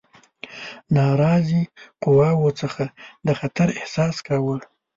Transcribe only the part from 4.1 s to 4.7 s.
کاوه.